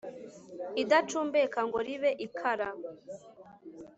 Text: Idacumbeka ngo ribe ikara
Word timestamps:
Idacumbeka 0.81 1.59
ngo 1.67 1.79
ribe 1.87 2.11
ikara 2.25 2.69